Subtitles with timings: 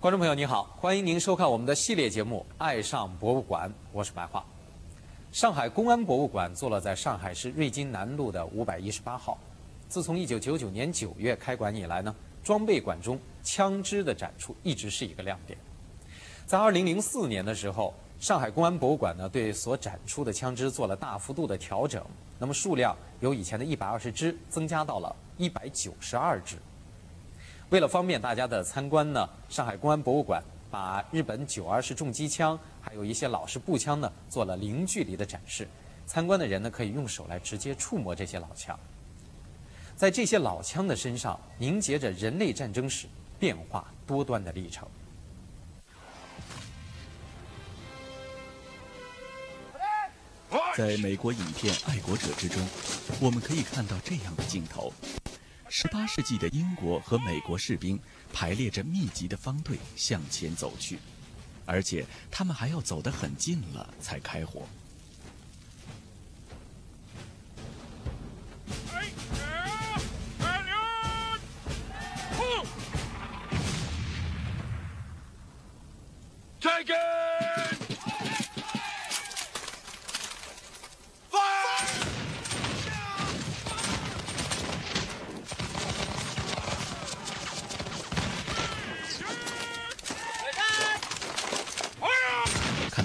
[0.00, 4.42] 观众朋友您好，欢迎您收看我们的系列节目《爱上博物馆》，我是白桦。
[5.30, 9.36] 上海公安博物馆坐落在上海市瑞金南路的五百一十八号。
[9.90, 15.58] 自从一九九九年九月开馆以来呢，装备馆中枪支的展出一直是一个亮点。
[16.46, 22.02] 在二零零四年的时候，上海公安博物馆呢对所展出的枪支做了大幅度的调整，
[22.38, 26.56] 那么数量由以前的一百二十支增加到了一百九十二支。
[27.70, 35.68] 为了方便大家的参观呢，上海公安博物馆把日本九二式重机枪，还有一些老式步枪呢，做了零距离的展示。
[36.04, 38.76] 参观的人呢，可以用手来直接触摸这些老枪。
[39.94, 43.06] 在这些老枪的身上，凝结着人类战争史
[43.38, 44.88] 变化多端的历程。
[50.76, 52.60] 在美国影片《爱国者》之中，
[53.20, 54.92] 我们可以看到这样的镜头。
[55.82, 57.98] 十八世纪的英国和美国士兵
[58.34, 60.98] 排列着密集的方队向前走去，
[61.64, 64.68] 而且他们还要走得很近了才开火。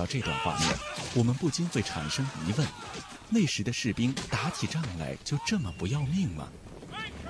[0.00, 0.74] 到这段画面，
[1.14, 2.66] 我们不禁会产生疑问：
[3.28, 6.48] 那时的士兵打起仗来就这么不要命吗？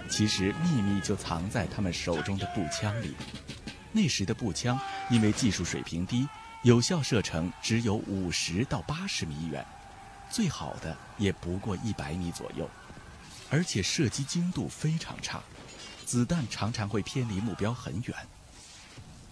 [0.09, 3.17] 其实秘密就藏在他们手中的步枪里。
[3.91, 4.79] 那时的步枪
[5.11, 6.29] 因为技术水平低，
[6.63, 9.67] 有效射程只有五十到八十米远，
[10.31, 12.71] 最好的也不过一百米左右，
[13.51, 15.43] 而且射击精度非常差，
[16.07, 18.15] 子弹常常会偏离目标很远。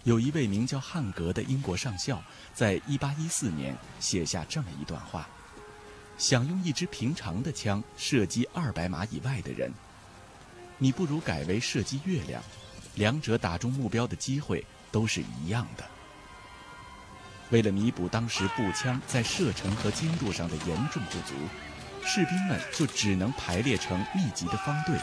[0.08, 2.22] 有一位名叫汉格的英国上校，
[2.54, 5.28] 在1814年写下这么一段话：
[6.16, 9.70] 想用一支平常的枪射击200码以外的人，
[10.78, 12.42] 你不如改为射击月亮，
[12.94, 15.84] 两者打中目标的机会都是一样的。
[17.50, 21.34] 为了弥补当时步枪在射程和精度上的严重不足，
[22.02, 24.98] 士兵们就只能排列成密集的方队，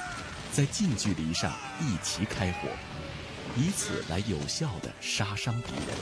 [0.51, 2.69] 在近距离上一齐开火。
[3.55, 5.95] 以此来有效地杀伤敌人。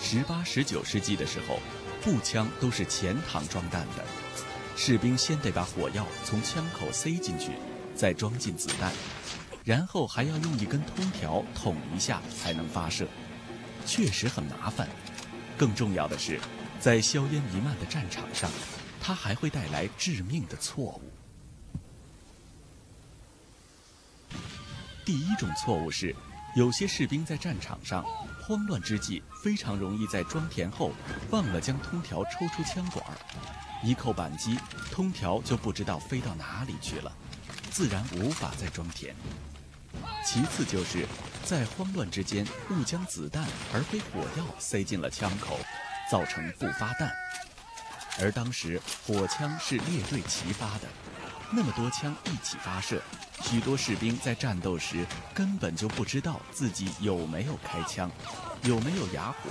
[0.00, 1.58] 十八、十九世纪的时候，
[2.02, 4.04] 步枪都是前膛装弹的，
[4.76, 7.52] 士兵先得把火药从枪口塞进去，
[7.96, 8.92] 再装进子弹，
[9.64, 13.08] 然后还要用一根通条捅一下才能发射，
[13.86, 14.88] 确实很麻烦。
[15.56, 16.38] 更重要的是，
[16.78, 18.50] 在硝烟弥漫的战场上，
[19.00, 21.02] 它还会带来致命的错误。
[25.04, 26.14] 第一种错误是，
[26.56, 28.02] 有些士兵在战场上
[28.40, 30.92] 慌乱之际，非常容易在装填后
[31.30, 33.04] 忘了将通条抽出枪管，
[33.82, 34.58] 一扣扳机，
[34.90, 37.12] 通条就不知道飞到哪里去了，
[37.70, 39.14] 自然无法再装填。
[40.24, 41.06] 其次就是
[41.44, 45.58] 在慌乱之间误将子弹而非火药塞进了枪口，
[46.10, 47.12] 造成不发弹。
[48.20, 50.88] 而当时火枪是列队齐发的。
[51.50, 53.00] 那么多枪一起发射，
[53.42, 58.10] 许多士兵在战斗时根本就不知道自己有没有开枪，
[58.62, 59.50] 有没有哑火，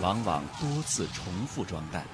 [0.00, 2.04] 往往多次重复装弹。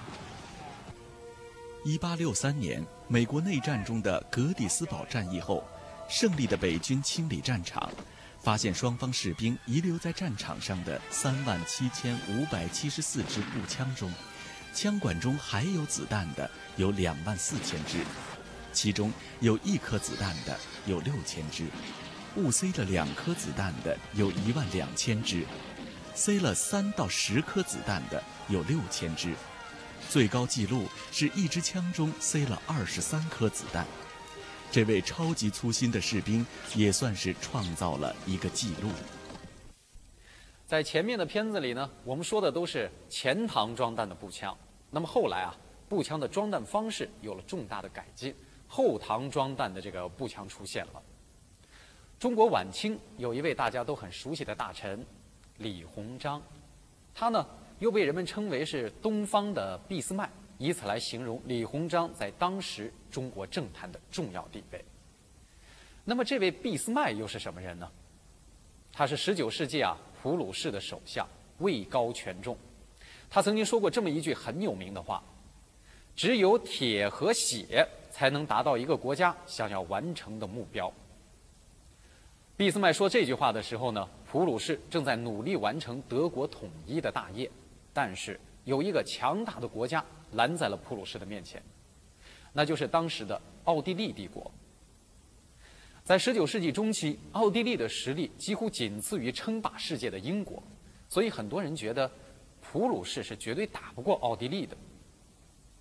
[1.85, 5.65] 一八六三年，美国内战中的格底斯堡战役后，
[6.09, 7.91] 胜利的北军清理战场，
[8.41, 14.13] 发现双方士兵遗留在战场上的三万七千五百七十四支步枪中，
[14.75, 17.99] 枪管中还有子弹的有两万四千支。
[18.73, 20.57] 其中有一颗子弹的
[20.87, 21.67] 有六千支，
[22.37, 25.45] 误塞了两颗子弹的有一万两千支，
[26.15, 29.35] 塞了三到十颗子弹的有六千支，
[30.09, 33.87] 最高纪录是一支枪中塞了二十三颗子弹。
[34.71, 38.91] 这位超级粗心的士兵也算是创造了一个记录。
[40.67, 44.55] 在前面的片子里呢，我们说的都是前膛装弹的步枪，
[44.91, 45.57] 那么后来啊，
[45.89, 48.35] 步枪的装弹方式有了重大的改进。
[48.69, 51.03] 后膛装弹的这个步枪出现了。
[52.19, 55.05] 中国晚清有一位大家都很熟悉的大臣
[55.57, 56.43] 李鸿章，
[57.15, 57.47] 他呢
[57.79, 60.29] 又被人们称为是东方的俾斯麦，
[60.59, 64.85] 以此来形容李鸿章在当时中国政坛的重要地位。
[66.05, 67.91] 那么这位俾斯麦又是什么人呢？
[68.93, 71.27] 他是十九世纪啊普鲁士的首相，
[71.59, 72.57] 位高权重。
[73.31, 75.23] 他曾经说过这么一句很有名的话
[76.17, 77.87] ：“只有铁和血。”
[78.19, 80.93] 才能达到一个国家想要完成的目标。
[82.57, 87.49] 俾斯麦说这句话的时候呢，普鲁士正在努力完成德国统一的大业，
[87.93, 91.63] 但是有一个强大的国家拦在了普鲁士的面前，
[92.53, 94.51] 那就是当时的奥地利帝国。
[96.03, 100.61] 在19世纪中期，奥地利的实力几乎仅次于称霸世界的英国，
[101.09, 102.11] 所以很多人觉得
[102.61, 104.77] 普鲁士是绝对打不过奥地利的。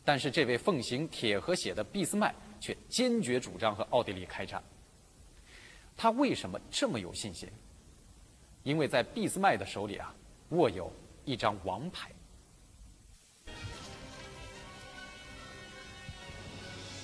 [0.08, 4.64] 但是这位奉行铁和血的俾斯麦却坚决主张和奥地利开战。
[5.98, 7.50] 他为什么这么有信心？
[8.64, 10.16] 因为在俾斯麦的手里啊，
[10.52, 10.90] 握有
[11.26, 12.10] 一张王牌。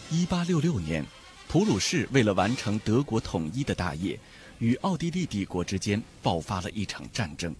[0.10, 1.04] 一八六六年，
[1.50, 4.18] 普鲁士为了完成德国统一的大业，
[4.60, 7.54] 与奥地利帝国之间爆发了一场战争。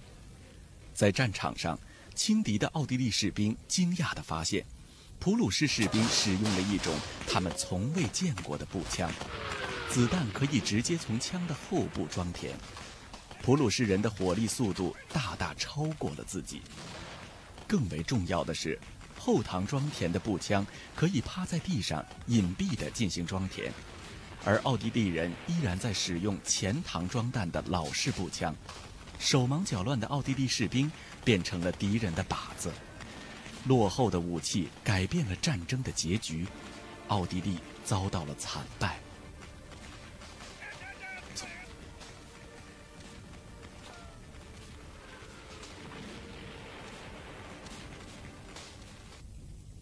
[0.94, 1.78] 在战场上，
[2.16, 4.66] 轻敌的奥地利士兵惊讶地发现，
[5.24, 6.94] 普鲁士士兵使用了一种
[7.26, 9.10] 他们从未见过的步枪。
[9.90, 12.54] 子弹可以直接从枪的后部装填，
[13.42, 16.62] 普鲁士人的火力速度大大超过了自己。
[17.66, 18.78] 更为重要的是，
[19.18, 23.72] 后膛装填的步枪可以趴在地上隐蔽地进行装填，
[24.44, 28.54] 而奥地利人依然在使用前膛装弹的老式步枪。
[29.20, 30.92] 手忙脚乱的奥地利士兵
[31.24, 32.70] 变成了敌人的靶子。
[33.66, 36.46] 落后的武器改变了战争的结局，
[37.08, 39.00] 奥地利遭到了惨败。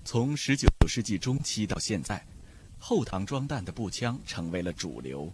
[0.04, 2.22] 从十九世纪中期到现在，
[2.78, 5.34] 后膛装弹的步枪成为了主流。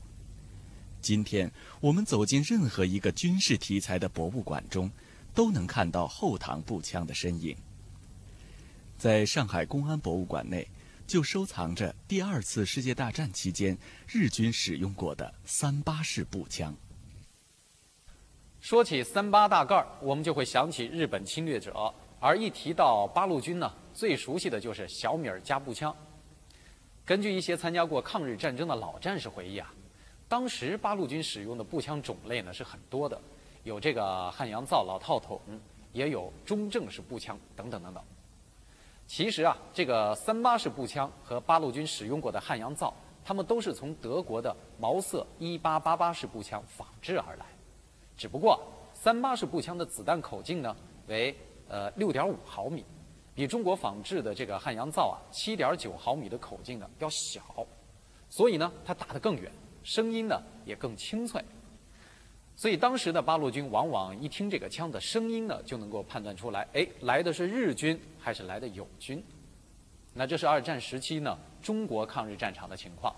[1.02, 1.52] 今天
[1.82, 4.92] 我们走进任何一个军事题材的博物馆中，
[5.34, 7.58] 都能看到后膛步枪的身影。
[8.98, 10.68] 在上海公安博物馆内，
[11.06, 13.78] 就收藏着第二次世界大战期间
[14.08, 16.76] 日军使用过的三八式步枪。
[18.60, 23.72] 说起三八大盖儿，我们就会想起日本侵略者，而一提到八路军呢？
[23.94, 25.96] 最熟悉的就是小米儿加步枪。
[27.06, 29.72] 根据一些参加过抗日战争的老战士回忆啊，
[30.28, 33.22] 当时八路军使用的步枪种类呢是很多的，
[33.64, 35.40] 有这个汉阳造老套筒，
[35.94, 38.04] 也有中正式步枪等等等等。
[39.08, 42.94] 其实啊，这个三八式步枪和八路军使用过的汉阳造，
[43.24, 47.46] 他们都是从德国的毛瑟一八八八式步枪仿制而来。
[48.18, 48.62] 只不过
[48.94, 50.76] 三八式步枪的子弹口径呢
[51.08, 51.34] 为
[51.70, 52.84] 呃六点五毫米。
[53.34, 57.40] 比中国仿制的这个汉阳造啊，七点九毫米的口径呢要小，
[58.30, 59.52] 所以呢它打得更远，
[59.84, 61.40] 声音呢也更清脆。
[62.58, 69.24] 所以当时的八路军往往一听这个枪的声音呢，就能够判断出来，哎，来的是日军还是来的友军。
[70.16, 73.16] 那这是二战时期呢中国抗日战场的情况。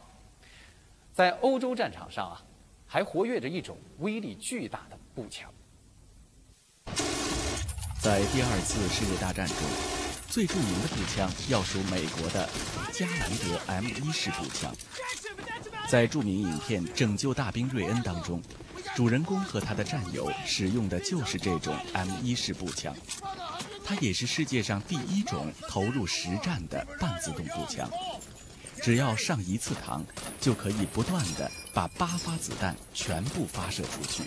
[1.14, 2.44] 在欧洲战场上啊，
[2.86, 5.50] 还活跃着一种威力巨大的步枪。
[8.02, 9.56] 在第二次世界大战中。
[10.30, 12.48] 最著名的步枪要数美国的
[12.94, 14.72] 加兰德 M1 式步枪。
[15.90, 18.40] 在著名影片《拯救大兵瑞恩》当中，
[18.96, 22.96] 主人公和他的战友使用的就是这种 M1 式步枪。
[23.84, 27.90] 它也是世界上第一种投入实战的半自动步枪。
[28.84, 30.04] 只要上一次膛，
[30.40, 34.22] 就可以不断地把八发子弹全部发射出去。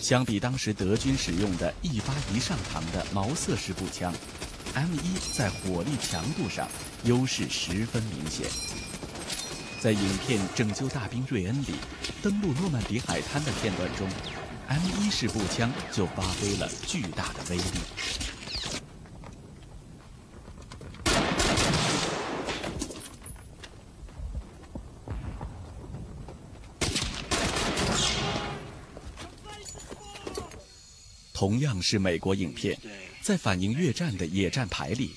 [0.00, 4.14] 相比当时德军使用的一发一上膛的毛瑟式步枪。
[4.74, 6.66] M1 在火力强度上
[7.04, 8.46] 优势十分明显，
[9.80, 11.72] 在影片《拯救大兵瑞恩》里
[12.22, 14.06] 登陆诺曼底海滩的片段中
[14.68, 17.62] ，M1 式步枪就发挥了巨大的威力。
[31.32, 32.78] 同样是美国影片。
[33.20, 35.14] 在反映越战的野战排里，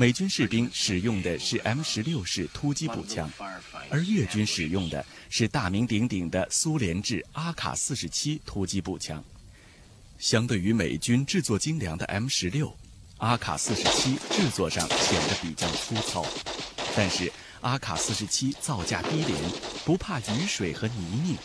[0.00, 3.30] 美军士兵使用的是 M 十六式突击步枪，
[3.90, 9.22] 而越军使用的是大名鼎鼎的苏联制阿卡四十七突击步枪。
[10.18, 12.74] 相对于美军制作精良的 M 十六，
[13.18, 16.24] 阿卡四十七制作上显得比较粗糙。
[16.96, 17.30] 但是
[17.60, 19.38] 阿卡四十七造价低廉，
[19.84, 21.36] 不怕雨水和泥泞。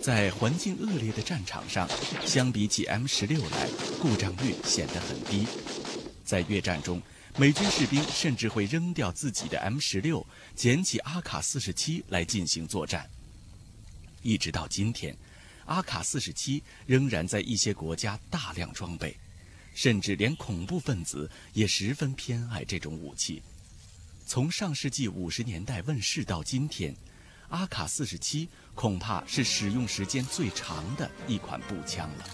[0.00, 1.86] 在环境恶劣的战场上，
[2.24, 3.68] 相比起 M 十六来，
[4.00, 5.46] 故障率显得很低。
[6.24, 7.02] 在越战中，
[7.40, 10.26] 美军士兵甚至会扔掉自己的 M 十六，
[10.56, 13.08] 捡起阿卡四十七来进行作战。
[14.22, 15.16] 一直到今天，
[15.66, 19.16] 阿卡四十七仍然在一些国家大量装备，
[19.72, 23.40] 甚至连恐怖分子也十分偏爱这种武器。
[24.26, 26.92] 从上世纪五十年代问世到今天。
[27.50, 32.26] 阿卡四十七恐怕是使用时间最长的一款步枪了，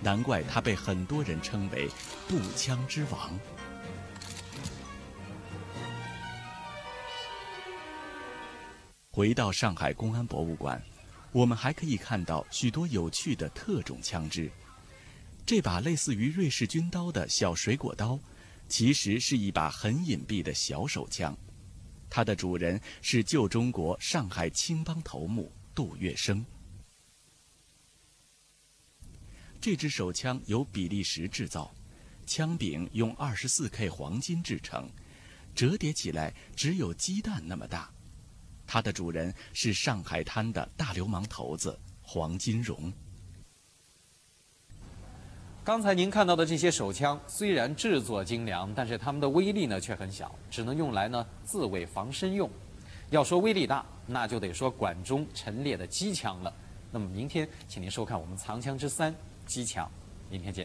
[0.00, 1.90] 难怪它被很多人称为
[2.26, 3.38] “步枪之王”。
[9.12, 10.80] 回到上海公安博物馆，
[11.32, 14.48] 我们还可以看到许多有趣的特种枪支。
[15.44, 18.16] 这把类似于瑞士军刀的小水果刀，
[18.68, 21.36] 其实是一把很隐蔽的小手枪。
[22.08, 26.44] 它的主人是旧中国上海青帮头目杜月笙。
[29.60, 31.74] 这支手枪由比利时制造，
[32.26, 34.88] 枪柄用二十四 K 黄金制成，
[35.52, 37.92] 折叠起来只有鸡蛋那么大。
[38.72, 42.92] 它的主人是上海滩的大流氓头子黄金荣。
[45.64, 52.48] 刚才您看到的这些手枪虽然制作精良，但是它们的威力呢却很小，只能用来呢自卫防身用。
[53.10, 56.54] 要说威力大，那就得说管中陈列的机枪了。
[56.92, 59.12] 那么明天，请您收看我们藏枪之三
[59.46, 59.90] 机枪，
[60.28, 60.64] 明天见。